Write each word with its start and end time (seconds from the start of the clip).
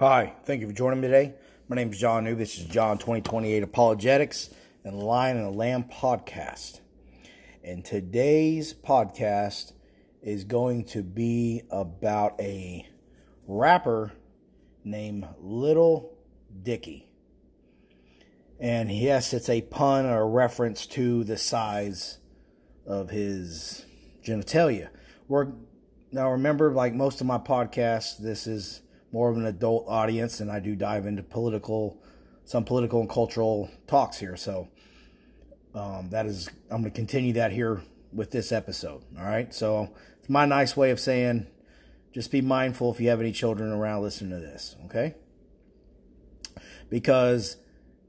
Hi, 0.00 0.34
thank 0.44 0.60
you 0.60 0.68
for 0.68 0.72
joining 0.72 1.00
me 1.00 1.08
today. 1.08 1.34
My 1.66 1.74
name 1.74 1.90
is 1.90 1.98
John 1.98 2.22
New. 2.22 2.36
This 2.36 2.56
is 2.56 2.66
John 2.66 2.98
2028 2.98 3.64
Apologetics 3.64 4.48
and 4.84 4.96
Lion 4.96 5.38
and 5.38 5.46
the 5.46 5.50
Lamb 5.50 5.86
podcast. 5.92 6.78
And 7.64 7.84
today's 7.84 8.72
podcast 8.72 9.72
is 10.22 10.44
going 10.44 10.84
to 10.90 11.02
be 11.02 11.62
about 11.68 12.40
a 12.40 12.88
rapper 13.48 14.12
named 14.84 15.26
Little 15.40 16.16
Dicky. 16.62 17.08
And 18.60 18.92
yes, 18.92 19.32
it's 19.32 19.48
a 19.48 19.62
pun 19.62 20.06
or 20.06 20.20
a 20.20 20.28
reference 20.28 20.86
to 20.86 21.24
the 21.24 21.36
size 21.36 22.18
of 22.86 23.10
his 23.10 23.84
genitalia. 24.24 24.90
We're 25.26 25.48
now 26.12 26.30
remember, 26.30 26.70
like 26.70 26.94
most 26.94 27.20
of 27.20 27.26
my 27.26 27.38
podcasts, 27.38 28.16
this 28.16 28.46
is 28.46 28.82
more 29.12 29.30
of 29.30 29.36
an 29.36 29.46
adult 29.46 29.86
audience, 29.88 30.40
and 30.40 30.50
I 30.50 30.60
do 30.60 30.76
dive 30.76 31.06
into 31.06 31.22
political, 31.22 31.96
some 32.44 32.64
political 32.64 33.00
and 33.00 33.08
cultural 33.08 33.70
talks 33.86 34.18
here. 34.18 34.36
So 34.36 34.68
um, 35.74 36.10
that 36.10 36.26
is, 36.26 36.48
I'm 36.70 36.82
going 36.82 36.92
to 36.92 36.96
continue 36.96 37.32
that 37.34 37.52
here 37.52 37.82
with 38.12 38.30
this 38.30 38.52
episode. 38.52 39.02
All 39.18 39.24
right. 39.24 39.52
So 39.54 39.90
it's 40.18 40.28
my 40.28 40.44
nice 40.44 40.76
way 40.76 40.90
of 40.90 41.00
saying, 41.00 41.46
just 42.12 42.30
be 42.30 42.40
mindful 42.40 42.92
if 42.92 43.00
you 43.00 43.08
have 43.10 43.20
any 43.20 43.32
children 43.32 43.70
around 43.70 44.02
listening 44.02 44.30
to 44.30 44.46
this. 44.46 44.76
Okay. 44.86 45.14
Because 46.90 47.56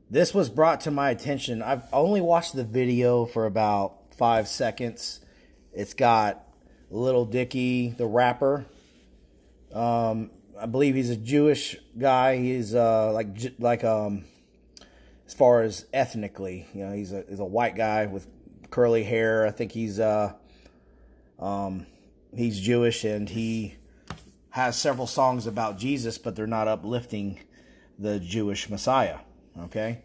this 0.09 0.33
was 0.33 0.49
brought 0.49 0.81
to 0.81 0.91
my 0.91 1.11
attention. 1.11 1.61
I've 1.61 1.83
only 1.93 2.21
watched 2.21 2.55
the 2.55 2.63
video 2.63 3.25
for 3.25 3.45
about 3.45 4.13
five 4.17 4.47
seconds. 4.47 5.19
It's 5.73 5.93
got 5.93 6.43
Little 6.89 7.25
Dicky, 7.25 7.89
the 7.89 8.07
rapper. 8.07 8.65
Um, 9.73 10.31
I 10.61 10.65
believe 10.65 10.95
he's 10.95 11.09
a 11.09 11.15
Jewish 11.15 11.77
guy. 11.97 12.37
He's 12.37 12.75
uh, 12.75 13.11
like 13.13 13.27
like 13.59 13.83
um, 13.83 14.25
as 15.25 15.33
far 15.33 15.61
as 15.61 15.85
ethnically, 15.93 16.67
you 16.73 16.85
know, 16.85 16.91
he's 16.91 17.13
a 17.13 17.23
he's 17.29 17.39
a 17.39 17.45
white 17.45 17.75
guy 17.75 18.07
with 18.07 18.27
curly 18.69 19.03
hair. 19.03 19.45
I 19.45 19.51
think 19.51 19.71
he's 19.71 19.99
uh, 19.99 20.33
um, 21.39 21.85
he's 22.35 22.59
Jewish 22.59 23.03
and 23.05 23.29
he 23.29 23.75
has 24.49 24.77
several 24.77 25.07
songs 25.07 25.47
about 25.47 25.77
Jesus, 25.77 26.17
but 26.17 26.35
they're 26.35 26.47
not 26.47 26.67
uplifting 26.67 27.39
the 27.97 28.19
Jewish 28.19 28.69
Messiah. 28.69 29.19
Okay, 29.59 30.01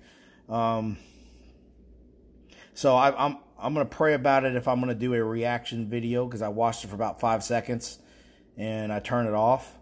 um, 0.49 0.99
so 2.75 2.95
I, 2.95 3.27
I'm 3.27 3.39
I'm 3.59 3.75
gonna 3.75 3.87
pray 3.87 4.15
about 4.15 4.45
it 4.45 4.55
if 4.55 4.69
I'm 4.69 4.79
gonna 4.79 4.95
do 4.95 5.15
a 5.15 5.25
reaction 5.25 5.89
video 5.89 6.27
because 6.27 6.43
I 6.43 6.49
watched 6.49 6.85
it 6.85 6.89
for 6.89 6.95
about 6.95 7.19
five 7.19 7.43
seconds 7.43 7.99
and 8.57 8.93
I 8.93 9.01
turn 9.01 9.27
it 9.27 9.35
off 9.35 9.73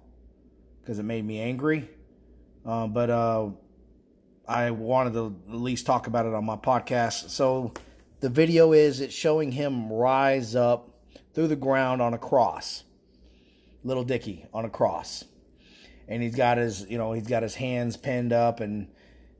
because 0.82 0.98
it 0.98 1.04
made 1.04 1.24
me 1.24 1.40
angry. 1.40 1.88
Uh, 2.66 2.86
but 2.86 3.10
uh, 3.10 3.50
I 4.46 4.70
wanted 4.70 5.14
to 5.14 5.36
at 5.48 5.56
least 5.56 5.86
talk 5.86 6.06
about 6.06 6.26
it 6.26 6.34
on 6.34 6.44
my 6.44 6.56
podcast. 6.56 7.30
So 7.30 7.72
the 8.20 8.28
video 8.28 8.72
is 8.72 9.00
it's 9.00 9.14
showing 9.14 9.52
him 9.52 9.92
rise 9.92 10.54
up 10.54 10.90
through 11.34 11.48
the 11.48 11.56
ground 11.56 12.02
on 12.02 12.14
a 12.14 12.18
cross, 12.18 12.84
little 13.84 14.04
Dicky 14.04 14.46
on 14.52 14.64
a 14.64 14.70
cross, 14.70 15.24
and 16.08 16.22
he's 16.22 16.34
got 16.34 16.58
his 16.58 16.86
you 16.88 16.98
know 16.98 17.12
he's 17.12 17.26
got 17.26 17.42
his 17.42 17.54
hands 17.54 17.96
pinned 17.96 18.32
up 18.32 18.60
and 18.60 18.88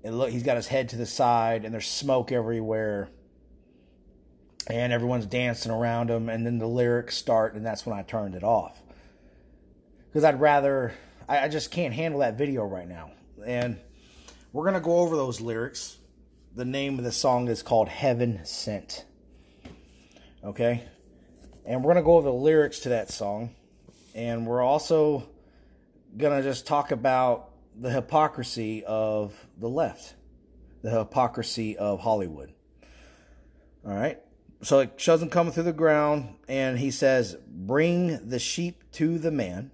and 0.05 0.19
look 0.19 0.31
he's 0.31 0.43
got 0.43 0.57
his 0.57 0.67
head 0.67 0.89
to 0.91 0.97
the 0.97 1.07
side 1.07 1.65
and 1.65 1.73
there's 1.75 1.89
smoke 1.89 2.33
everywhere. 2.33 3.09
And 4.69 4.93
everyone's 4.93 5.27
dancing 5.27 5.73
around 5.73 6.09
him, 6.09 6.29
and 6.29 6.47
then 6.47 6.59
the 6.59 6.69
lyrics 6.69 7.17
start, 7.17 7.55
and 7.55 7.67
that's 7.67 7.85
when 7.85 7.99
I 7.99 8.03
turned 8.03 8.37
it 8.37 8.45
off. 8.45 8.81
Because 10.07 10.23
I'd 10.23 10.41
rather 10.41 10.95
I, 11.33 11.45
I 11.45 11.49
just 11.49 11.71
can't 11.71 11.95
handle 11.95 12.21
that 12.21 12.37
video 12.37 12.63
right 12.63 12.87
now. 12.87 13.11
And 13.45 13.81
we're 14.53 14.65
going 14.65 14.75
to 14.75 14.81
go 14.81 14.99
over 14.99 15.17
those 15.17 15.41
lyrics. 15.41 15.97
The 16.55 16.67
name 16.67 16.99
of 16.99 17.05
the 17.05 17.13
song 17.13 17.49
is 17.49 17.63
called 17.63 17.89
Heaven 17.89 18.45
Sent. 18.45 19.07
Okay? 20.45 20.85
And 21.65 21.83
we're 21.83 21.95
going 21.95 22.05
to 22.05 22.07
go 22.07 22.17
over 22.17 22.29
the 22.29 22.35
lyrics 22.35 22.81
to 22.81 22.91
that 22.91 23.11
song. 23.11 23.55
And 24.15 24.47
we're 24.47 24.61
also 24.61 25.27
going 26.15 26.37
to 26.37 26.47
just 26.47 26.67
talk 26.67 26.93
about 26.93 27.49
the 27.81 27.91
hypocrisy 27.91 28.85
of 28.85 29.35
the 29.57 29.71
left, 29.71 30.15
the 30.83 30.91
hypocrisy 30.91 31.79
of 31.79 32.01
Hollywood. 32.01 32.53
All 33.87 33.95
right? 33.95 34.19
So 34.61 34.81
it 34.81 35.01
shows 35.01 35.23
him 35.23 35.31
coming 35.31 35.55
through 35.55 35.63
the 35.63 35.73
ground, 35.73 36.35
and 36.47 36.79
he 36.79 36.91
says, 36.91 37.35
Bring 37.49 38.29
the 38.29 38.39
sheep 38.39 38.85
to 38.93 39.19
the 39.19 39.31
man 39.31 39.71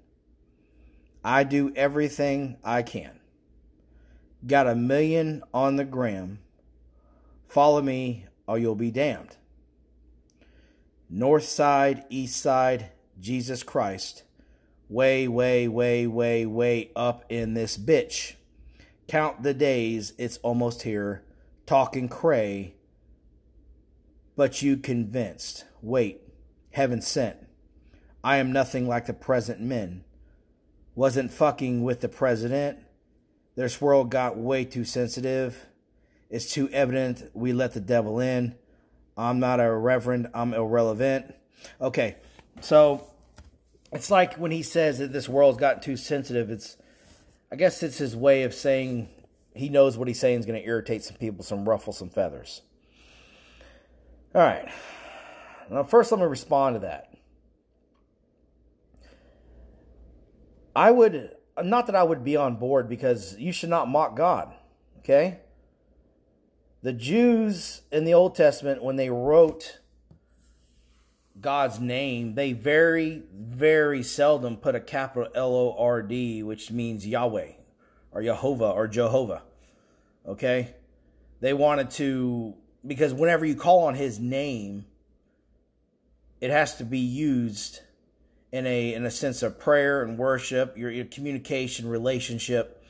I 1.28 1.44
do 1.44 1.70
everything 1.76 2.56
I 2.64 2.80
can. 2.80 3.20
Got 4.46 4.66
a 4.66 4.74
million 4.74 5.42
on 5.52 5.76
the 5.76 5.84
gram. 5.84 6.38
Follow 7.46 7.82
me 7.82 8.24
or 8.46 8.58
you'll 8.58 8.74
be 8.74 8.90
damned. 8.90 9.36
North 11.10 11.44
side, 11.44 12.04
east 12.08 12.40
side, 12.40 12.92
Jesus 13.20 13.62
Christ. 13.62 14.22
Way, 14.88 15.28
way, 15.28 15.68
way, 15.68 16.06
way, 16.06 16.46
way 16.46 16.92
up 16.96 17.26
in 17.28 17.52
this 17.52 17.76
bitch. 17.76 18.36
Count 19.06 19.42
the 19.42 19.52
days, 19.52 20.14
it's 20.16 20.38
almost 20.38 20.80
here. 20.80 21.24
Talking 21.66 22.08
cray. 22.08 22.72
But 24.34 24.62
you 24.62 24.78
convinced. 24.78 25.66
Wait, 25.82 26.22
heaven 26.70 27.02
sent. 27.02 27.36
I 28.24 28.38
am 28.38 28.50
nothing 28.50 28.88
like 28.88 29.04
the 29.04 29.12
present 29.12 29.60
men 29.60 30.04
wasn't 30.98 31.32
fucking 31.32 31.84
with 31.84 32.00
the 32.00 32.08
president. 32.08 32.76
This 33.54 33.80
world 33.80 34.10
got 34.10 34.36
way 34.36 34.64
too 34.64 34.84
sensitive. 34.84 35.64
It's 36.28 36.52
too 36.52 36.68
evident 36.70 37.30
we 37.34 37.52
let 37.52 37.72
the 37.72 37.80
devil 37.80 38.18
in. 38.18 38.56
I'm 39.16 39.38
not 39.38 39.60
a 39.60 39.72
reverend, 39.72 40.26
I'm 40.34 40.52
irrelevant. 40.52 41.36
Okay, 41.80 42.16
so 42.62 43.06
it's 43.92 44.10
like 44.10 44.38
when 44.38 44.50
he 44.50 44.64
says 44.64 44.98
that 44.98 45.12
this 45.12 45.28
world's 45.28 45.58
gotten 45.58 45.80
too 45.80 45.96
sensitive, 45.96 46.50
it's 46.50 46.76
I 47.52 47.54
guess 47.54 47.80
it's 47.84 47.98
his 47.98 48.16
way 48.16 48.42
of 48.42 48.52
saying 48.52 49.08
he 49.54 49.68
knows 49.68 49.96
what 49.96 50.08
he's 50.08 50.18
saying 50.18 50.40
is 50.40 50.46
going 50.46 50.60
to 50.60 50.66
irritate 50.66 51.04
some 51.04 51.16
people, 51.16 51.44
some 51.44 51.68
ruffle 51.68 51.92
some 51.92 52.10
feathers. 52.10 52.60
All 54.34 54.42
right. 54.42 54.68
Now, 55.70 55.84
first, 55.84 56.10
let 56.10 56.20
me 56.20 56.26
respond 56.26 56.74
to 56.74 56.80
that. 56.80 57.07
I 60.74 60.90
would 60.90 61.34
not 61.62 61.86
that 61.86 61.96
I 61.96 62.02
would 62.02 62.24
be 62.24 62.36
on 62.36 62.56
board 62.56 62.88
because 62.88 63.36
you 63.38 63.52
should 63.52 63.70
not 63.70 63.88
mock 63.88 64.16
God. 64.16 64.54
Okay? 64.98 65.40
The 66.82 66.92
Jews 66.92 67.82
in 67.90 68.04
the 68.04 68.14
Old 68.14 68.36
Testament, 68.36 68.82
when 68.82 68.96
they 68.96 69.10
wrote 69.10 69.80
God's 71.40 71.80
name, 71.80 72.34
they 72.34 72.52
very, 72.52 73.22
very 73.32 74.02
seldom 74.02 74.56
put 74.56 74.74
a 74.74 74.80
capital 74.80 75.30
L 75.34 75.54
O 75.54 75.74
R 75.76 76.02
D, 76.02 76.42
which 76.42 76.70
means 76.70 77.06
Yahweh 77.06 77.52
or 78.12 78.22
Jehovah 78.22 78.70
or 78.70 78.86
Jehovah. 78.86 79.42
Okay? 80.26 80.74
They 81.40 81.52
wanted 81.52 81.90
to, 81.92 82.54
because 82.86 83.12
whenever 83.12 83.44
you 83.44 83.56
call 83.56 83.84
on 83.84 83.94
his 83.94 84.18
name, 84.18 84.84
it 86.40 86.50
has 86.50 86.76
to 86.76 86.84
be 86.84 86.98
used 86.98 87.80
in 88.52 88.66
a 88.66 88.94
in 88.94 89.04
a 89.04 89.10
sense 89.10 89.42
of 89.42 89.58
prayer 89.58 90.02
and 90.02 90.18
worship, 90.18 90.76
your, 90.76 90.90
your 90.90 91.04
communication, 91.04 91.88
relationship, 91.88 92.82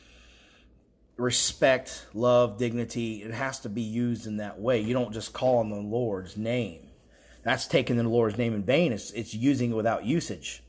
respect, 1.17 2.07
love, 2.15 2.59
dignity. 2.59 3.23
It 3.23 3.33
has 3.33 3.61
to 3.61 3.69
be 3.69 3.83
used 3.83 4.27
in 4.27 4.39
that 4.39 4.61
way. 4.61 4.81
You 4.81 4.95
don't 4.95 5.13
just 5.13 5.33
call 5.33 5.59
on 5.59 5.69
the 5.69 5.77
Lord's 5.77 6.37
name. 6.37 6.87
That's 7.43 7.67
taking 7.67 7.97
the 7.97 8.05
Lord's 8.05 8.39
name 8.39 8.55
in 8.55 8.63
vain. 8.63 8.93
It's 8.93 9.11
it's 9.11 9.35
using 9.35 9.73
it 9.73 9.75
without 9.75 10.05
usage. 10.05 10.63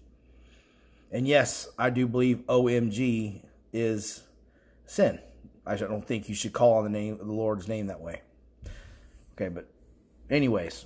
And 1.12 1.28
yes, 1.28 1.68
I 1.78 1.90
do 1.90 2.08
believe 2.08 2.38
OMG 2.48 3.44
is 3.74 4.24
sin. 4.86 5.20
I 5.66 5.76
don't 5.76 6.06
think 6.06 6.30
you 6.30 6.36
should 6.36 6.54
call 6.54 6.78
on 6.78 6.84
the 6.84 6.90
name 6.90 7.18
the 7.18 7.26
Lord's 7.26 7.68
name 7.68 7.88
that 7.88 8.02
way. 8.02 8.22
Okay, 9.34 9.50
but 9.50 9.68
anyways. 10.30 10.86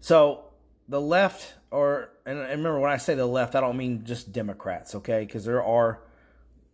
So 0.00 0.45
the 0.88 1.00
left 1.00 1.54
or 1.70 2.10
and 2.24 2.38
remember 2.38 2.78
when 2.80 2.90
I 2.90 2.96
say 2.96 3.14
the 3.14 3.26
left, 3.26 3.54
I 3.54 3.60
don't 3.60 3.76
mean 3.76 4.04
just 4.04 4.32
Democrats, 4.32 4.94
okay? 4.96 5.24
Because 5.24 5.44
there 5.44 5.62
are 5.62 6.00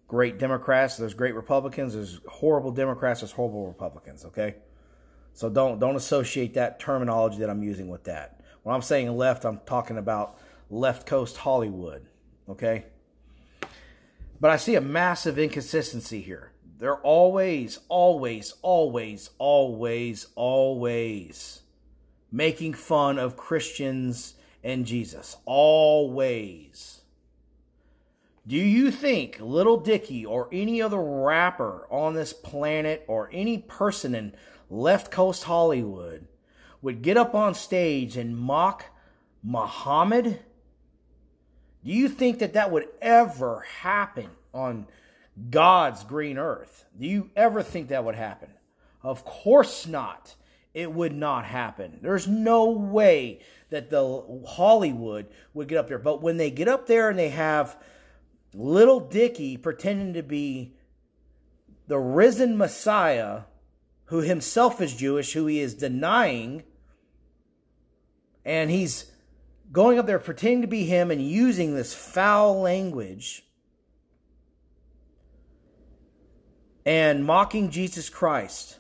great 0.07 0.39
Democrats, 0.39 0.97
there's 0.97 1.15
great 1.15 1.35
Republicans, 1.35 1.95
there's 1.95 2.21
horrible 2.29 2.71
Democrats, 2.71 3.21
there's 3.21 3.33
horrible 3.33 3.67
Republicans, 3.67 4.25
okay? 4.27 4.57
So 5.33 5.49
don't 5.49 5.79
don't 5.79 5.97
associate 5.97 6.55
that 6.55 6.79
terminology 6.79 7.39
that 7.39 7.51
I'm 7.51 7.63
using 7.63 7.89
with 7.89 8.05
that. 8.05 8.41
When 8.63 8.75
I'm 8.75 8.83
saying 8.83 9.11
left, 9.17 9.45
I'm 9.45 9.61
talking 9.67 9.99
about 9.99 10.39
left 10.71 11.07
coast 11.07 11.37
Hollywood, 11.37 12.07
okay? 12.49 12.85
But 14.41 14.51
I 14.51 14.57
see 14.57 14.75
a 14.75 14.81
massive 14.81 15.39
inconsistency 15.39 16.21
here. 16.21 16.53
They're 16.79 16.99
always, 16.99 17.79
always, 17.89 18.55
always, 18.63 19.31
always, 19.39 20.27
always 20.35 21.62
making 22.33 22.73
fun 22.73 23.19
of 23.19 23.37
Christians 23.37 24.35
and 24.65 24.87
Jesus. 24.87 25.37
Always. 25.45 27.03
Do 28.47 28.57
you 28.57 28.91
think 28.91 29.39
Little 29.41 29.79
Dicky 29.79 30.27
or 30.27 30.49
any 30.51 30.83
other 30.83 31.01
rapper 31.01 31.87
on 31.91 32.15
this 32.15 32.33
planet 32.33 33.05
or 33.07 33.31
any 33.33 33.59
person 33.59 34.17
in 34.17 34.35
left 34.69 35.13
coast 35.13 35.45
Hollywood 35.45 36.27
would 36.81 37.03
get 37.03 37.17
up 37.17 37.35
on 37.37 37.55
stage 37.55 38.17
and 38.17 38.37
mock 38.37 38.87
Muhammad? 39.45 40.41
Do 41.85 41.93
you 41.93 42.09
think 42.09 42.41
that 42.41 42.55
that 42.55 42.73
would 42.73 42.89
ever 43.01 43.65
happen 43.81 44.31
on 44.53 44.87
God's 45.51 46.03
green 46.03 46.39
earth? 46.39 46.85
Do 46.99 47.07
you 47.07 47.31
ever 47.37 47.63
think 47.63 47.89
that 47.89 48.05
would 48.05 48.15
happen? 48.17 48.49
Of 49.03 49.25
course 49.25 49.87
not. 49.87 50.35
It 50.75 50.93
would 50.93 51.15
not 51.15 51.45
happen. 51.45 51.99
There's 52.01 52.27
no 52.27 52.71
way 52.71 53.41
that 53.71 53.91
the 53.91 54.43
Hollywood 54.47 55.27
would 55.53 55.69
get 55.69 55.79
up 55.79 55.89
there. 55.89 55.99
But 55.99 56.23
when 56.23 56.37
they 56.37 56.51
get 56.51 56.69
up 56.69 56.87
there 56.87 57.11
and 57.11 57.19
they 57.19 57.29
have 57.31 57.77
little 58.55 59.01
Dicky 59.01 59.57
pretending 59.57 60.15
to 60.15 60.23
be 60.23 60.75
the 61.89 61.99
risen 61.99 62.57
Messiah, 62.57 63.43
who 64.07 64.19
himself 64.19 64.81
is 64.81 64.95
Jewish, 64.95 65.33
who 65.33 65.47
he 65.47 65.61
is 65.61 65.75
denying, 65.75 66.63
and 68.45 68.71
he's 68.71 69.11
going 69.71 69.99
up 69.99 70.07
there 70.07 70.19
pretending 70.19 70.63
to 70.63 70.69
be 70.69 70.85
him 70.85 71.11
and 71.11 71.23
using 71.23 71.75
this 71.75 71.95
foul 71.95 72.61
language 72.61 73.45
and 76.85 77.25
mocking 77.25 77.71
Jesus 77.71 78.11
Christ. 78.11 78.79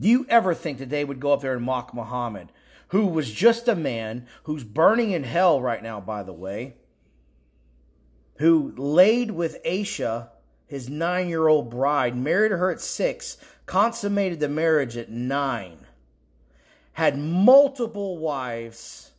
Do 0.00 0.08
you 0.08 0.24
ever 0.30 0.54
think 0.54 0.78
that 0.78 0.88
they 0.88 1.04
would 1.04 1.20
go 1.20 1.32
up 1.32 1.42
there 1.42 1.54
and 1.54 1.64
mock 1.64 1.92
Muhammad, 1.92 2.50
who 2.88 3.06
was 3.06 3.30
just 3.30 3.68
a 3.68 3.76
man 3.76 4.26
who's 4.44 4.64
burning 4.64 5.10
in 5.10 5.24
hell 5.24 5.60
right 5.60 5.82
now, 5.82 6.00
by 6.00 6.22
the 6.22 6.32
way, 6.32 6.76
who 8.38 8.72
laid 8.76 9.30
with 9.30 9.62
Aisha, 9.62 10.30
his 10.66 10.88
nine 10.88 11.28
year 11.28 11.46
old 11.46 11.68
bride, 11.68 12.16
married 12.16 12.52
her 12.52 12.70
at 12.70 12.80
six, 12.80 13.36
consummated 13.66 14.40
the 14.40 14.48
marriage 14.48 14.96
at 14.96 15.10
nine, 15.10 15.76
had 16.92 17.18
multiple 17.18 18.16
wives, 18.16 19.10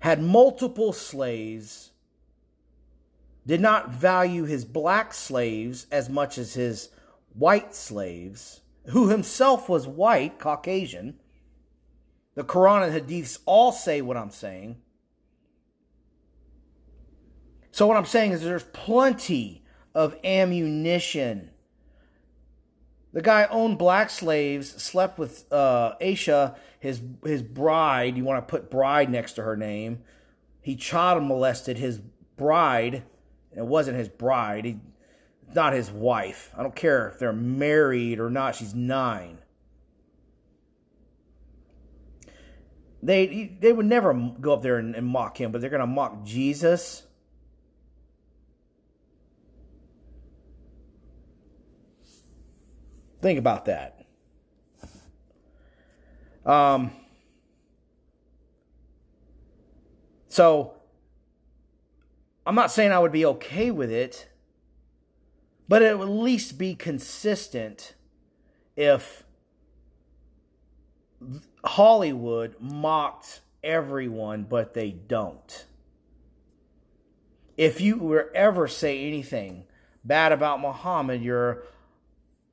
had 0.00 0.22
multiple 0.22 0.92
slaves, 0.92 1.90
did 3.46 3.62
not 3.62 3.88
value 3.88 4.44
his 4.44 4.66
black 4.66 5.14
slaves 5.14 5.86
as 5.90 6.10
much 6.10 6.36
as 6.36 6.52
his 6.52 6.90
white 7.38 7.74
slaves, 7.74 8.60
who 8.86 9.08
himself 9.08 9.68
was 9.68 9.86
white, 9.86 10.38
Caucasian. 10.38 11.18
The 12.34 12.44
Quran 12.44 12.88
and 12.88 13.08
Hadiths 13.08 13.38
all 13.46 13.72
say 13.72 14.00
what 14.00 14.16
I'm 14.16 14.30
saying. 14.30 14.76
So, 17.70 17.86
what 17.86 17.96
I'm 17.96 18.06
saying 18.06 18.32
is 18.32 18.42
there's 18.42 18.64
plenty 18.64 19.64
of 19.94 20.16
ammunition. 20.24 21.50
The 23.12 23.22
guy 23.22 23.46
owned 23.50 23.78
black 23.78 24.10
slaves, 24.10 24.70
slept 24.82 25.18
with 25.18 25.50
uh, 25.52 25.94
Aisha, 26.00 26.56
his, 26.80 27.00
his 27.24 27.42
bride. 27.42 28.16
You 28.16 28.24
want 28.24 28.46
to 28.46 28.50
put 28.50 28.70
bride 28.70 29.10
next 29.10 29.34
to 29.34 29.42
her 29.42 29.56
name. 29.56 30.02
He 30.60 30.76
child 30.76 31.22
molested 31.22 31.78
his 31.78 31.98
bride. 32.36 33.02
It 33.56 33.64
wasn't 33.64 33.96
his 33.96 34.08
bride. 34.08 34.64
He 34.64 34.80
not 35.54 35.72
his 35.72 35.90
wife. 35.90 36.52
I 36.56 36.62
don't 36.62 36.74
care 36.74 37.08
if 37.08 37.18
they're 37.18 37.32
married 37.32 38.20
or 38.20 38.30
not. 38.30 38.56
She's 38.56 38.74
nine. 38.74 39.38
They 43.02 43.56
they 43.60 43.72
would 43.72 43.86
never 43.86 44.12
go 44.12 44.52
up 44.52 44.62
there 44.62 44.78
and, 44.78 44.94
and 44.94 45.06
mock 45.06 45.40
him, 45.40 45.52
but 45.52 45.60
they're 45.60 45.70
going 45.70 45.80
to 45.80 45.86
mock 45.86 46.24
Jesus. 46.24 47.02
Think 53.20 53.38
about 53.38 53.66
that. 53.66 54.04
Um. 56.44 56.90
So, 60.30 60.74
I'm 62.46 62.54
not 62.54 62.70
saying 62.70 62.92
I 62.92 62.98
would 62.98 63.12
be 63.12 63.26
okay 63.26 63.70
with 63.70 63.90
it 63.90 64.28
but 65.68 65.82
it 65.82 65.98
would 65.98 66.08
at 66.08 66.14
least 66.14 66.58
be 66.58 66.74
consistent 66.74 67.94
if 68.76 69.24
Hollywood 71.64 72.56
mocked 72.58 73.40
everyone, 73.62 74.44
but 74.44 74.74
they 74.74 74.90
don't. 74.90 75.66
If 77.56 77.80
you 77.80 77.98
were 77.98 78.30
ever 78.34 78.68
say 78.68 79.06
anything 79.06 79.64
bad 80.04 80.32
about 80.32 80.60
Muhammad, 80.60 81.22
you're 81.22 81.64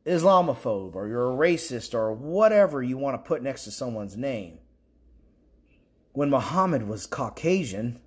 Islamophobe 0.06 0.95
or 0.95 1.07
you're 1.07 1.31
a 1.31 1.35
racist 1.35 1.94
or 1.94 2.11
whatever 2.13 2.81
you 2.81 2.97
want 2.97 3.15
to 3.23 3.27
put 3.27 3.41
next 3.41 3.63
to 3.63 3.71
someone's 3.71 4.18
name. 4.18 4.59
When 6.13 6.29
Muhammad 6.29 6.88
was 6.88 7.07
Caucasian 7.07 8.00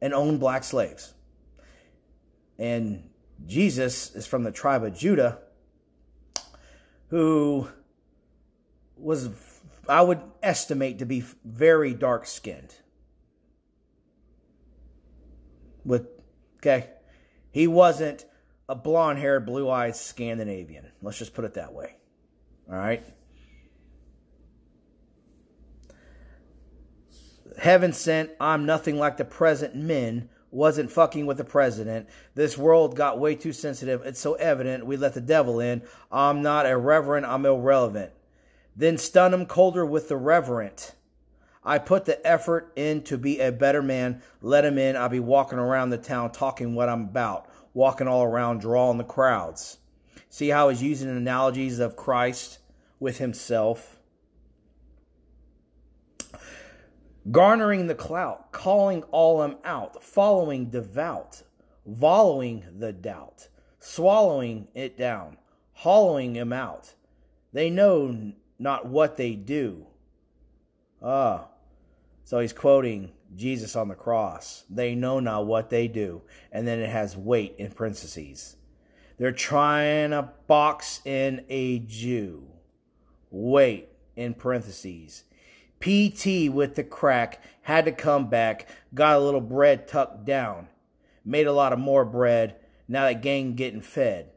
and 0.00 0.14
owned 0.14 0.40
black 0.40 0.64
slaves. 0.64 1.12
And 2.58 3.08
Jesus 3.46 4.14
is 4.14 4.26
from 4.26 4.44
the 4.44 4.52
tribe 4.52 4.84
of 4.84 4.96
Judah, 4.96 5.38
who 7.08 7.68
was, 8.96 9.30
I 9.88 10.02
would 10.02 10.20
estimate, 10.42 11.00
to 11.00 11.06
be 11.06 11.24
very 11.44 11.94
dark 11.94 12.26
skinned. 12.26 12.74
With, 15.84 16.06
okay, 16.58 16.90
he 17.50 17.66
wasn't 17.66 18.24
a 18.68 18.74
blonde 18.74 19.18
haired, 19.18 19.46
blue 19.46 19.68
eyed 19.68 19.96
Scandinavian. 19.96 20.86
Let's 21.02 21.18
just 21.18 21.34
put 21.34 21.44
it 21.44 21.54
that 21.54 21.72
way. 21.72 21.96
All 22.68 22.76
right. 22.76 23.02
Heaven 27.58 27.92
sent, 27.92 28.30
I'm 28.40 28.64
nothing 28.64 28.98
like 28.98 29.16
the 29.16 29.24
present 29.24 29.74
men 29.74 30.28
wasn't 30.50 30.90
fucking 30.90 31.26
with 31.26 31.36
the 31.36 31.44
president. 31.44 32.08
This 32.34 32.58
world 32.58 32.96
got 32.96 33.18
way 33.18 33.34
too 33.34 33.52
sensitive. 33.52 34.02
It's 34.04 34.20
so 34.20 34.34
evident. 34.34 34.86
We 34.86 34.96
let 34.96 35.14
the 35.14 35.20
devil 35.20 35.60
in. 35.60 35.82
I'm 36.10 36.42
not 36.42 36.66
irreverent. 36.66 37.26
I'm 37.26 37.46
irrelevant. 37.46 38.12
Then 38.76 38.98
stun 38.98 39.34
him 39.34 39.46
colder 39.46 39.84
with 39.86 40.08
the 40.08 40.16
reverent. 40.16 40.94
I 41.62 41.78
put 41.78 42.04
the 42.06 42.26
effort 42.26 42.72
in 42.74 43.02
to 43.02 43.18
be 43.18 43.38
a 43.38 43.52
better 43.52 43.82
man. 43.82 44.22
Let 44.40 44.64
him 44.64 44.78
in. 44.78 44.96
I'll 44.96 45.08
be 45.08 45.20
walking 45.20 45.58
around 45.58 45.90
the 45.90 45.98
town 45.98 46.32
talking 46.32 46.74
what 46.74 46.88
I'm 46.88 47.02
about, 47.02 47.48
walking 47.74 48.08
all 48.08 48.24
around, 48.24 48.60
drawing 48.60 48.98
the 48.98 49.04
crowds. 49.04 49.78
See 50.30 50.48
how 50.48 50.68
he's 50.68 50.82
using 50.82 51.10
analogies 51.10 51.78
of 51.78 51.96
Christ 51.96 52.58
with 52.98 53.18
himself. 53.18 53.99
Garnering 57.30 57.86
the 57.86 57.94
clout, 57.94 58.52
calling 58.52 59.02
all 59.04 59.40
them 59.40 59.56
out, 59.64 60.02
following 60.02 60.70
devout, 60.70 61.42
following 61.98 62.64
the 62.78 62.92
doubt, 62.92 63.48
swallowing 63.78 64.68
it 64.74 64.96
down, 64.96 65.36
hollowing 65.72 66.34
him 66.34 66.52
out. 66.52 66.94
They 67.52 67.70
know 67.70 68.32
not 68.58 68.86
what 68.86 69.16
they 69.16 69.34
do. 69.34 69.86
Ah, 71.02 71.48
so 72.24 72.38
he's 72.38 72.52
quoting 72.52 73.10
Jesus 73.34 73.74
on 73.76 73.88
the 73.88 73.94
cross. 73.94 74.64
They 74.70 74.94
know 74.94 75.20
not 75.20 75.46
what 75.46 75.70
they 75.70 75.88
do. 75.88 76.22
And 76.52 76.66
then 76.66 76.78
it 76.78 76.88
has 76.88 77.16
weight 77.16 77.56
in 77.58 77.72
parentheses. 77.72 78.56
They're 79.18 79.32
trying 79.32 80.10
to 80.10 80.30
box 80.46 81.00
in 81.04 81.44
a 81.48 81.80
Jew. 81.80 82.46
Wait 83.30 83.88
in 84.16 84.34
parentheses. 84.34 85.24
PT 85.80 86.52
with 86.52 86.74
the 86.74 86.84
crack, 86.84 87.42
had 87.62 87.86
to 87.86 87.92
come 87.92 88.28
back, 88.28 88.68
got 88.94 89.16
a 89.16 89.20
little 89.20 89.40
bread 89.40 89.88
tucked 89.88 90.24
down, 90.24 90.68
made 91.24 91.46
a 91.46 91.52
lot 91.52 91.72
of 91.72 91.78
more 91.78 92.04
bread, 92.04 92.56
now 92.86 93.04
that 93.04 93.22
gang 93.22 93.54
getting 93.54 93.80
fed. 93.80 94.30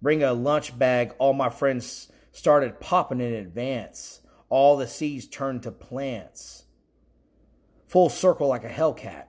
Bring 0.00 0.22
a 0.22 0.32
lunch 0.32 0.78
bag, 0.78 1.14
all 1.18 1.32
my 1.32 1.48
friends 1.48 2.10
started 2.32 2.80
popping 2.80 3.20
in 3.20 3.32
advance. 3.34 4.20
All 4.48 4.76
the 4.76 4.86
seeds 4.86 5.26
turned 5.26 5.64
to 5.64 5.70
plants. 5.70 6.64
Full 7.86 8.08
circle 8.08 8.48
like 8.48 8.64
a 8.64 8.68
hellcat. 8.68 9.24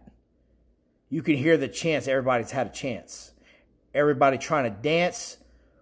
You 1.10 1.24
can 1.24 1.36
hear 1.36 1.58
the 1.58 1.68
chance. 1.68 2.08
everybody's 2.08 2.52
had 2.52 2.68
a 2.68 2.72
chance. 2.72 3.32
Everybody 3.94 4.38
trying 4.38 4.66
to 4.66 4.82
dance. 4.82 5.38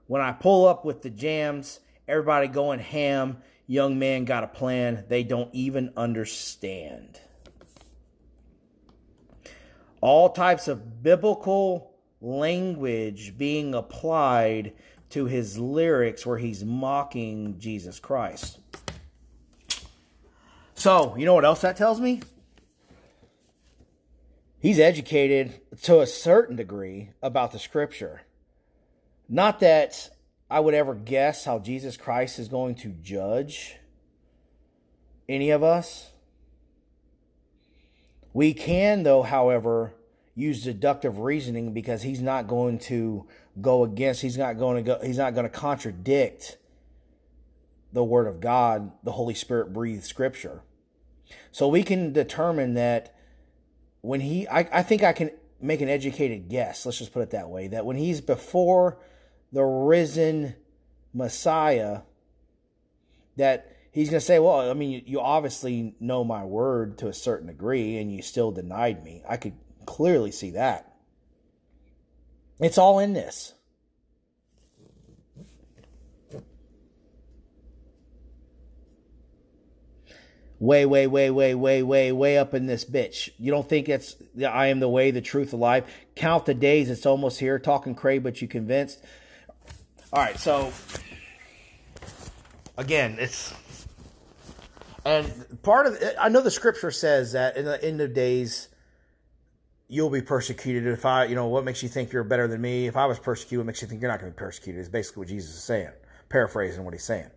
When 0.07 0.21
I 0.21 0.31
pull 0.31 0.67
up 0.67 0.85
with 0.85 1.01
the 1.01 1.09
jams, 1.09 1.81
everybody 2.07 2.47
going 2.47 2.79
ham 2.79 3.37
young 3.67 3.99
man 3.99 4.25
got 4.25 4.43
a 4.43 4.47
plan 4.47 5.05
they 5.07 5.23
don't 5.23 5.53
even 5.53 5.93
understand. 5.95 7.19
All 10.01 10.29
types 10.29 10.67
of 10.67 11.03
biblical 11.03 11.91
language 12.21 13.37
being 13.37 13.75
applied 13.75 14.73
to 15.09 15.25
his 15.25 15.57
lyrics 15.57 16.25
where 16.25 16.37
he's 16.37 16.63
mocking 16.63 17.59
Jesus 17.59 17.99
Christ. 17.99 18.59
So, 20.75 21.15
you 21.17 21.25
know 21.25 21.33
what 21.33 21.45
else 21.45 21.61
that 21.61 21.77
tells 21.77 21.99
me? 21.99 22.21
he's 24.59 24.79
educated 24.79 25.61
to 25.83 26.01
a 26.01 26.07
certain 26.07 26.55
degree 26.55 27.11
about 27.21 27.51
the 27.51 27.59
scripture. 27.59 28.21
Not 29.29 29.59
that 29.59 30.09
I 30.49 30.59
would 30.59 30.73
ever 30.73 30.95
guess 30.95 31.45
how 31.45 31.59
Jesus 31.59 31.97
Christ 31.97 32.39
is 32.39 32.47
going 32.47 32.75
to 32.75 32.89
judge 32.89 33.75
any 35.27 35.49
of 35.49 35.63
us. 35.63 36.11
We 38.33 38.53
can, 38.53 39.03
though, 39.03 39.23
however, 39.23 39.93
use 40.35 40.63
deductive 40.63 41.19
reasoning 41.19 41.73
because 41.73 42.03
he's 42.03 42.21
not 42.21 42.47
going 42.47 42.79
to 42.79 43.25
go 43.59 43.83
against, 43.83 44.21
he's 44.21 44.37
not 44.37 44.57
going 44.57 44.77
to 44.77 44.83
go, 44.83 44.99
he's 45.03 45.17
not 45.17 45.33
going 45.33 45.45
to 45.45 45.49
contradict 45.49 46.57
the 47.91 48.03
Word 48.03 48.27
of 48.27 48.39
God, 48.39 48.91
the 49.03 49.13
Holy 49.13 49.33
Spirit 49.33 49.73
breathed 49.73 50.03
Scripture. 50.03 50.61
So 51.51 51.67
we 51.67 51.83
can 51.83 52.13
determine 52.13 52.75
that 52.75 53.15
when 54.01 54.21
he, 54.21 54.47
I, 54.47 54.59
I 54.71 54.83
think 54.83 55.03
I 55.03 55.11
can 55.11 55.31
make 55.59 55.81
an 55.81 55.89
educated 55.89 56.49
guess, 56.49 56.85
let's 56.85 56.99
just 56.99 57.11
put 57.11 57.23
it 57.23 57.31
that 57.31 57.49
way, 57.49 57.67
that 57.69 57.85
when 57.85 57.97
he's 57.97 58.21
before 58.21 58.99
the 59.51 59.63
risen 59.63 60.55
Messiah, 61.13 62.01
that 63.37 63.75
he's 63.91 64.09
going 64.09 64.19
to 64.19 64.25
say, 64.25 64.39
Well, 64.39 64.69
I 64.69 64.73
mean, 64.73 64.91
you, 64.91 65.01
you 65.05 65.21
obviously 65.21 65.95
know 65.99 66.23
my 66.23 66.43
word 66.43 66.97
to 66.99 67.07
a 67.07 67.13
certain 67.13 67.47
degree, 67.47 67.97
and 67.97 68.11
you 68.11 68.21
still 68.21 68.51
denied 68.51 69.03
me. 69.03 69.23
I 69.27 69.37
could 69.37 69.53
clearly 69.85 70.31
see 70.31 70.51
that. 70.51 70.93
It's 72.59 72.77
all 72.77 72.99
in 72.99 73.13
this. 73.13 73.53
way, 80.59 80.85
way, 80.85 81.07
way, 81.07 81.29
way, 81.29 81.55
way, 81.55 81.83
way, 81.83 82.11
way 82.11 82.37
up 82.37 82.53
in 82.53 82.65
this 82.65 82.85
bitch. 82.85 83.29
You 83.37 83.51
don't 83.51 83.67
think 83.67 83.89
it's 83.89 84.15
I 84.47 84.67
am 84.67 84.79
the 84.79 84.89
way, 84.89 85.11
the 85.11 85.21
truth, 85.21 85.51
the 85.51 85.57
life. 85.57 85.85
Count 86.15 86.45
the 86.45 86.53
days, 86.53 86.89
it's 86.89 87.05
almost 87.05 87.39
here. 87.39 87.59
Talking 87.59 87.95
cray, 87.95 88.19
but 88.19 88.41
you 88.41 88.47
convinced. 88.47 89.03
All 90.13 90.21
right, 90.21 90.39
so 90.39 90.71
again, 92.77 93.17
it's 93.19 93.53
and 95.03 95.61
part 95.63 95.85
of 95.85 95.97
I 96.19 96.29
know 96.29 96.41
the 96.41 96.51
scripture 96.51 96.91
says 96.91 97.33
that 97.33 97.57
in 97.57 97.65
the 97.65 97.83
end 97.83 97.99
of 97.99 98.13
days 98.13 98.69
you'll 99.89 100.09
be 100.09 100.21
persecuted 100.21 100.85
if 100.85 101.05
I, 101.05 101.25
you 101.25 101.35
know, 101.35 101.47
what 101.47 101.65
makes 101.65 101.83
you 101.83 101.89
think 101.89 102.13
you're 102.13 102.23
better 102.23 102.47
than 102.47 102.61
me? 102.61 102.87
If 102.87 102.95
I 102.95 103.05
was 103.05 103.19
persecuted, 103.19 103.59
what 103.59 103.67
makes 103.67 103.81
you 103.81 103.87
think 103.87 104.01
you're 104.01 104.11
not 104.11 104.19
going 104.19 104.31
to 104.31 104.35
be 104.35 104.39
persecuted? 104.39 104.81
Is 104.81 104.89
basically 104.89 105.21
what 105.21 105.27
Jesus 105.27 105.55
is 105.55 105.63
saying, 105.63 105.91
paraphrasing 106.29 106.85
what 106.85 106.93
he's 106.93 107.03
saying. 107.03 107.29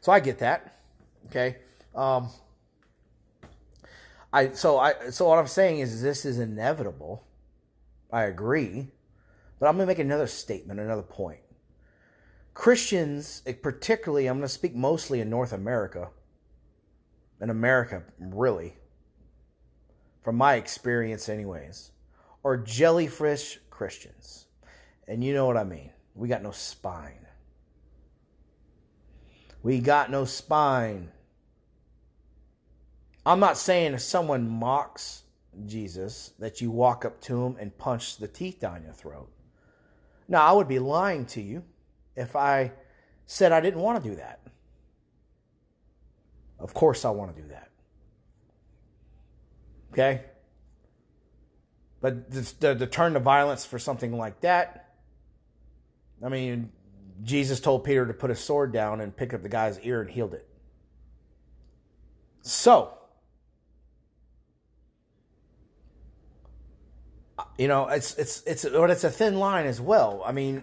So 0.00 0.10
I 0.10 0.18
get 0.18 0.40
that. 0.40 0.80
Okay. 1.26 1.56
Um, 1.94 2.28
I 4.32 4.50
so 4.50 4.78
I 4.78 5.10
so 5.10 5.28
what 5.28 5.38
I'm 5.38 5.46
saying 5.46 5.78
is 5.78 6.02
this 6.02 6.24
is 6.24 6.40
inevitable. 6.40 7.24
I 8.12 8.22
agree, 8.24 8.88
but 9.60 9.66
I'm 9.66 9.76
going 9.76 9.86
to 9.86 9.90
make 9.90 10.00
another 10.00 10.26
statement, 10.26 10.80
another 10.80 11.02
point. 11.02 11.40
Christians, 12.56 13.42
particularly, 13.60 14.26
I'm 14.26 14.38
going 14.38 14.48
to 14.48 14.52
speak 14.52 14.74
mostly 14.74 15.20
in 15.20 15.28
North 15.28 15.52
America, 15.52 16.08
in 17.38 17.50
America, 17.50 18.02
really, 18.18 18.78
from 20.22 20.36
my 20.36 20.54
experience, 20.54 21.28
anyways, 21.28 21.92
are 22.42 22.56
jellyfish 22.56 23.58
Christians. 23.68 24.46
And 25.06 25.22
you 25.22 25.34
know 25.34 25.46
what 25.46 25.58
I 25.58 25.64
mean. 25.64 25.92
We 26.14 26.28
got 26.28 26.42
no 26.42 26.50
spine. 26.50 27.26
We 29.62 29.78
got 29.80 30.10
no 30.10 30.24
spine. 30.24 31.12
I'm 33.26 33.38
not 33.38 33.58
saying 33.58 33.92
if 33.92 34.00
someone 34.00 34.48
mocks 34.48 35.24
Jesus 35.66 36.32
that 36.38 36.62
you 36.62 36.70
walk 36.70 37.04
up 37.04 37.20
to 37.22 37.44
him 37.44 37.56
and 37.60 37.76
punch 37.76 38.16
the 38.16 38.28
teeth 38.28 38.60
down 38.60 38.82
your 38.82 38.94
throat. 38.94 39.30
Now, 40.26 40.46
I 40.46 40.52
would 40.52 40.68
be 40.68 40.78
lying 40.78 41.26
to 41.26 41.42
you 41.42 41.62
if 42.16 42.34
I 42.34 42.72
said 43.26 43.52
I 43.52 43.60
didn't 43.60 43.80
want 43.80 44.02
to 44.02 44.10
do 44.10 44.16
that. 44.16 44.40
Of 46.58 46.72
course, 46.74 47.04
I 47.04 47.10
want 47.10 47.36
to 47.36 47.42
do 47.42 47.48
that. 47.48 47.70
Okay? 49.92 50.22
But 52.00 52.30
to 52.60 52.86
turn 52.86 53.14
to 53.14 53.20
violence 53.20 53.64
for 53.64 53.78
something 53.78 54.16
like 54.16 54.40
that, 54.40 54.94
I 56.24 56.28
mean, 56.28 56.70
Jesus 57.22 57.60
told 57.60 57.84
Peter 57.84 58.06
to 58.06 58.14
put 58.14 58.30
his 58.30 58.38
sword 58.38 58.72
down 58.72 59.00
and 59.00 59.14
pick 59.16 59.34
up 59.34 59.42
the 59.42 59.48
guy's 59.48 59.78
ear 59.80 60.00
and 60.00 60.10
healed 60.10 60.34
it. 60.34 60.46
So, 62.42 62.96
you 67.58 67.68
know, 67.68 67.88
it's 67.88 68.14
it's 68.14 68.42
it's 68.46 68.64
but 68.64 68.90
it's 68.90 69.04
a 69.04 69.10
thin 69.10 69.38
line 69.38 69.66
as 69.66 69.80
well. 69.80 70.22
I 70.24 70.32
mean, 70.32 70.62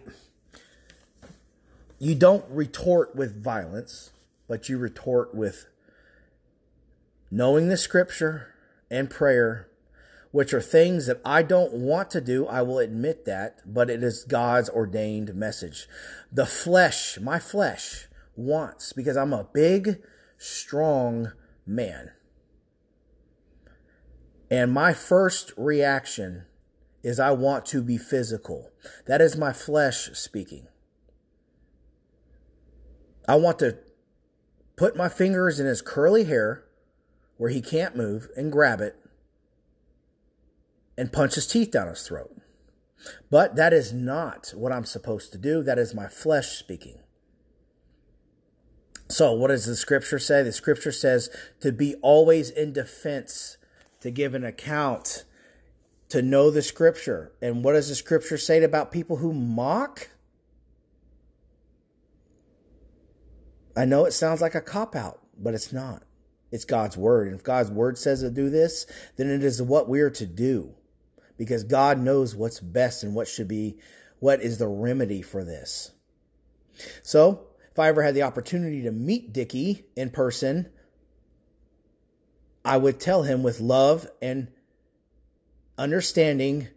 you 2.03 2.15
don't 2.15 2.43
retort 2.49 3.15
with 3.15 3.41
violence, 3.41 4.11
but 4.49 4.67
you 4.67 4.77
retort 4.77 5.33
with 5.33 5.67
knowing 7.31 7.69
the 7.69 7.77
scripture 7.77 8.53
and 8.91 9.09
prayer, 9.09 9.69
which 10.31 10.53
are 10.53 10.59
things 10.59 11.05
that 11.05 11.21
I 11.23 11.43
don't 11.43 11.71
want 11.71 12.09
to 12.11 12.19
do. 12.19 12.45
I 12.45 12.61
will 12.61 12.79
admit 12.79 13.23
that, 13.23 13.61
but 13.65 13.89
it 13.89 14.03
is 14.03 14.25
God's 14.25 14.69
ordained 14.69 15.33
message. 15.33 15.87
The 16.29 16.45
flesh, 16.45 17.19
my 17.21 17.39
flesh, 17.39 18.09
wants 18.35 18.91
because 18.91 19.15
I'm 19.15 19.31
a 19.31 19.47
big, 19.53 20.01
strong 20.37 21.31
man. 21.65 22.11
And 24.51 24.73
my 24.73 24.91
first 24.91 25.53
reaction 25.55 26.47
is 27.01 27.17
I 27.17 27.31
want 27.31 27.65
to 27.67 27.81
be 27.81 27.97
physical. 27.97 28.71
That 29.07 29.21
is 29.21 29.37
my 29.37 29.53
flesh 29.53 30.09
speaking. 30.11 30.67
I 33.27 33.35
want 33.35 33.59
to 33.59 33.77
put 34.75 34.95
my 34.95 35.09
fingers 35.09 35.59
in 35.59 35.65
his 35.65 35.81
curly 35.81 36.25
hair 36.25 36.63
where 37.37 37.49
he 37.49 37.61
can't 37.61 37.95
move 37.95 38.27
and 38.35 38.51
grab 38.51 38.81
it 38.81 38.95
and 40.97 41.11
punch 41.11 41.35
his 41.35 41.47
teeth 41.47 41.71
down 41.71 41.87
his 41.87 42.07
throat. 42.07 42.35
But 43.29 43.55
that 43.55 43.73
is 43.73 43.91
not 43.91 44.53
what 44.55 44.71
I'm 44.71 44.85
supposed 44.85 45.31
to 45.33 45.37
do. 45.37 45.63
That 45.63 45.79
is 45.79 45.93
my 45.93 46.07
flesh 46.07 46.57
speaking. 46.57 46.99
So, 49.09 49.33
what 49.33 49.49
does 49.49 49.65
the 49.65 49.75
scripture 49.75 50.19
say? 50.19 50.43
The 50.43 50.51
scripture 50.51 50.91
says 50.91 51.29
to 51.59 51.71
be 51.71 51.95
always 51.95 52.49
in 52.49 52.73
defense, 52.73 53.57
to 53.99 54.09
give 54.09 54.33
an 54.33 54.43
account 54.43 55.25
to 56.09 56.21
know 56.21 56.49
the 56.49 56.61
scripture. 56.61 57.33
And 57.41 57.63
what 57.63 57.73
does 57.73 57.89
the 57.89 57.95
scripture 57.95 58.37
say 58.37 58.63
about 58.63 58.91
people 58.91 59.17
who 59.17 59.33
mock? 59.33 60.09
I 63.75 63.85
know 63.85 64.05
it 64.05 64.11
sounds 64.11 64.41
like 64.41 64.55
a 64.55 64.61
cop 64.61 64.95
out, 64.95 65.19
but 65.37 65.53
it's 65.53 65.73
not. 65.73 66.03
It's 66.51 66.65
God's 66.65 66.95
word. 66.95 67.27
And 67.27 67.35
if 67.35 67.43
God's 67.43 67.71
word 67.71 67.97
says 67.97 68.21
to 68.21 68.29
do 68.29 68.49
this, 68.49 68.85
then 69.15 69.29
it 69.29 69.43
is 69.43 69.61
what 69.61 69.89
we 69.89 70.01
are 70.01 70.11
to 70.11 70.25
do. 70.25 70.75
Because 71.37 71.63
God 71.63 71.99
knows 71.99 72.35
what's 72.35 72.59
best 72.59 73.03
and 73.03 73.15
what 73.15 73.27
should 73.27 73.47
be, 73.47 73.79
what 74.19 74.41
is 74.41 74.59
the 74.59 74.67
remedy 74.67 75.23
for 75.23 75.43
this. 75.43 75.91
So, 77.01 77.47
if 77.71 77.79
I 77.79 77.87
ever 77.87 78.03
had 78.03 78.13
the 78.13 78.23
opportunity 78.23 78.83
to 78.83 78.91
meet 78.91 79.33
Dicky 79.33 79.83
in 79.95 80.11
person, 80.11 80.69
I 82.63 82.77
would 82.77 82.99
tell 82.99 83.23
him 83.23 83.41
with 83.41 83.59
love 83.59 84.07
and 84.21 84.49
understanding 85.77 86.67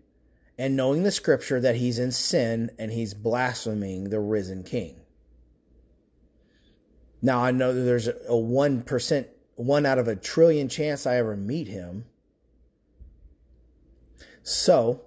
and 0.59 0.75
knowing 0.75 1.03
the 1.03 1.13
scripture 1.13 1.61
that 1.61 1.77
he's 1.77 1.99
in 1.99 2.13
sin 2.13 2.71
and 2.79 2.91
he's 2.91 3.13
blaspheming 3.13 4.09
the 4.09 4.21
risen 4.21 4.65
king. 4.65 4.97
Now, 7.27 7.43
I 7.43 7.51
know 7.51 7.75
there's 7.75 8.07
a 8.07 8.13
1%, 8.13 9.27
one 9.57 9.85
out 9.85 9.99
of 9.99 10.07
a 10.07 10.15
trillion 10.15 10.69
chance 10.69 11.09
I 11.09 11.17
ever 11.17 11.37
meet 11.37 11.67
him. 11.67 12.05
So, 14.45 15.03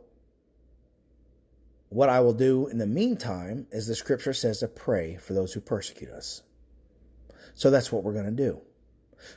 what 1.88 2.10
I 2.10 2.20
will 2.20 2.34
do 2.34 2.68
in 2.68 2.78
the 2.78 2.86
meantime 2.86 3.68
is 3.72 3.88
the 3.88 3.96
scripture 3.96 4.34
says 4.34 4.60
to 4.60 4.68
pray 4.68 5.16
for 5.16 5.32
those 5.32 5.54
who 5.54 5.62
persecute 5.62 6.12
us. 6.12 6.44
So 7.56 7.72
that's 7.72 7.90
what 7.90 8.04
we're 8.04 8.12
going 8.12 8.26
to 8.26 8.32
do. 8.32 8.60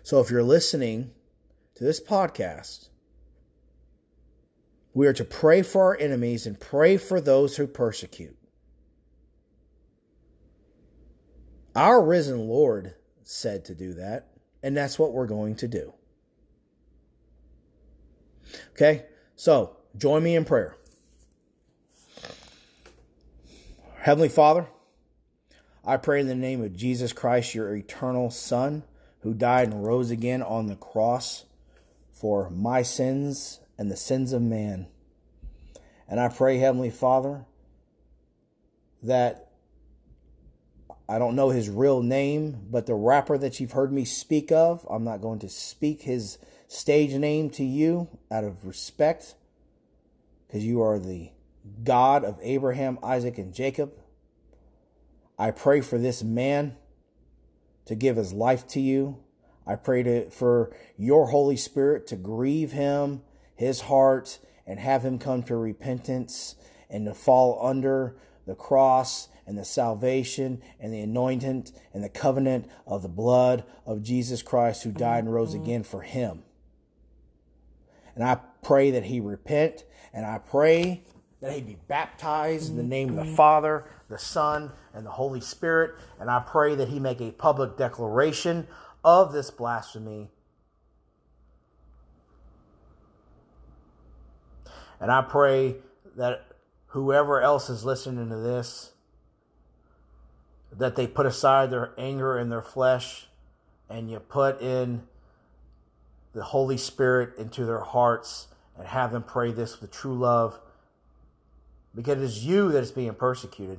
So 0.03 0.19
if 0.19 0.33
you're 0.33 0.43
listening 0.43 1.13
to 1.77 1.85
this 1.85 2.01
podcast 2.01 2.89
we 4.93 5.07
are 5.07 5.13
to 5.13 5.25
pray 5.25 5.63
for 5.63 5.85
our 5.85 5.97
enemies 5.99 6.47
and 6.47 6.59
pray 6.59 6.97
for 6.97 7.21
those 7.21 7.57
who 7.57 7.67
persecute. 7.67 8.37
Our 11.75 12.03
risen 12.03 12.49
Lord 12.49 12.95
said 13.23 13.65
to 13.67 13.75
do 13.75 13.95
that, 13.95 14.29
and 14.63 14.77
that's 14.77 14.99
what 14.99 15.13
we're 15.13 15.27
going 15.27 15.57
to 15.57 15.69
do. 15.69 15.95
Okay, 18.73 19.07
so 19.37 19.77
join 19.97 20.23
me 20.23 20.37
in 20.37 20.45
prayer. 20.45 20.77
Heavenly 23.97 24.29
Father, 24.29 24.67
I 25.85 25.97
pray 25.97 26.21
in 26.21 26.27
the 26.27 26.35
name 26.35 26.63
of 26.63 26.77
Jesus 26.77 27.13
Christ, 27.13 27.55
your 27.55 27.75
eternal 27.75 28.31
Son, 28.31 28.83
who 29.21 29.33
died 29.33 29.69
and 29.69 29.85
rose 29.85 30.11
again 30.11 30.43
on 30.43 30.67
the 30.67 30.77
cross 30.77 31.45
for 32.13 32.51
my 32.51 32.83
sins 32.83 33.61
and 33.79 33.91
the 33.91 33.97
sins 33.97 34.33
of 34.33 34.43
man. 34.43 34.87
And 36.09 36.21
I 36.21 36.29
pray, 36.29 36.59
Heavenly 36.59 36.91
Father, 36.91 37.47
that 39.03 39.52
I 41.13 41.19
don't 41.19 41.37
know 41.37 41.51
his 41.51 41.69
real 41.69 42.01
name, 42.03 42.69
but 42.71 42.87
the 42.87 42.95
rapper 42.95 43.37
that 43.37 43.61
you've 43.61 43.73
heard 43.73 43.93
me 43.93 44.07
speak 44.07 44.51
of, 44.51 44.87
I'm 44.89 45.05
not 45.05 45.21
going 45.21 45.41
to 45.41 45.49
speak 45.51 46.01
his 46.01 46.39
stage 46.69 47.13
name 47.13 47.51
to 47.51 47.65
you 47.65 48.09
out 48.31 48.45
of 48.45 48.65
respect 48.65 49.35
because 50.47 50.65
you 50.65 50.81
are 50.81 50.99
the 50.99 51.31
God 51.85 52.25
of 52.25 52.39
Abraham, 52.41 52.99
Isaac, 53.03 53.37
and 53.37 53.53
Jacob. 53.53 53.93
I 55.39 55.51
pray 55.51 55.83
for 55.83 55.99
this 55.99 56.23
man 56.23 56.77
to 57.85 57.95
give 57.95 58.17
his 58.17 58.33
life 58.33 58.67
to 58.69 58.81
you. 58.81 59.19
I 59.67 59.75
pray 59.75 60.03
to, 60.05 60.31
for 60.31 60.75
your 60.97 61.27
Holy 61.27 61.59
Spirit 61.59 62.07
to 62.07 62.17
grieve 62.17 62.73
him, 62.73 63.21
his 63.55 63.83
heart, 63.83 64.39
and 64.67 64.81
have 64.81 65.05
him 65.05 65.19
come 65.19 65.43
to 65.43 65.57
repentance 65.57 66.55
and 66.89 67.05
to 67.05 67.13
fall 67.13 67.59
under 67.63 68.17
the 68.47 68.55
cross 68.55 69.29
and 69.47 69.59
the 69.59 69.65
salvation 69.65 70.63
and 70.81 70.93
the 70.93 71.01
anointing 71.01 71.67
and 71.93 72.05
the 72.05 72.09
covenant 72.09 72.69
of 72.87 73.03
the 73.03 73.09
blood 73.09 73.65
of 73.87 74.03
Jesus 74.03 74.43
Christ 74.43 74.85
who 74.85 74.93
died 74.93 75.25
and 75.25 75.33
rose 75.33 75.55
mm-hmm. 75.55 75.65
again 75.65 75.83
for 75.83 76.03
him. 76.03 76.43
And 78.15 78.25
I 78.25 78.39
pray 78.63 78.93
that 78.93 79.05
he 79.05 79.21
repent 79.21 79.85
and 80.13 80.27
I 80.27 80.39
pray 80.39 81.03
that 81.41 81.53
he 81.53 81.61
be 81.61 81.77
baptized 81.89 82.71
in 82.71 82.77
the 82.77 82.83
name 82.83 83.11
of 83.11 83.17
the 83.17 83.23
mm-hmm. 83.23 83.35
Father, 83.35 83.85
the 84.09 84.19
Son, 84.19 84.71
and 84.95 85.05
the 85.05 85.11
Holy 85.11 85.41
Spirit. 85.41 85.97
And 86.21 86.31
I 86.31 86.41
pray 86.41 86.77
that 86.77 86.89
he 86.89 87.01
make 87.01 87.21
a 87.21 87.33
public 87.33 87.77
declaration 87.77 88.67
of 89.05 89.33
this 89.33 89.51
blasphemy. 89.51 90.31
And 95.01 95.11
I 95.11 95.23
pray 95.23 95.77
that 96.17 96.47
whoever 96.87 97.41
else 97.41 97.69
is 97.71 97.85
listening 97.85 98.29
to 98.29 98.37
this, 98.37 98.92
that 100.79 100.97
they 100.97 101.07
put 101.07 101.27
aside 101.27 101.71
their 101.71 101.93
anger 101.99 102.39
and 102.39 102.51
their 102.51 102.63
flesh 102.63 103.27
and 103.91 104.11
you 104.11 104.19
put 104.19 104.61
in 104.61 105.03
the 106.33 106.43
Holy 106.43 106.79
Spirit 106.79 107.37
into 107.37 107.67
their 107.67 107.81
hearts 107.81 108.49
and 108.79 108.87
have 108.87 109.13
them 109.13 109.23
pray 109.23 109.53
this 109.53 109.81
with 109.81 109.91
true 109.91 110.15
love 110.15 110.59
because 111.95 112.19
it 112.19 112.25
is 112.25 112.45
you 112.45 112.73
that 112.73 112.79
is 112.79 112.91
being 112.91 113.15
persecuted. 113.15 113.79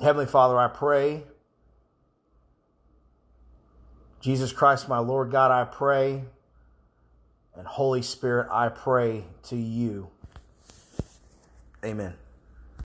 Heavenly 0.00 0.26
Father, 0.26 0.58
I 0.58 0.68
pray. 0.68 1.22
Jesus 4.20 4.52
Christ, 4.52 4.88
my 4.88 4.98
Lord 4.98 5.30
God, 5.30 5.50
I 5.50 5.64
pray. 5.64 6.24
And 7.56 7.66
Holy 7.66 8.02
Spirit, 8.02 8.48
I 8.50 8.68
pray 8.68 9.24
to 9.44 9.56
you. 9.56 10.10
Amen. 11.86 12.25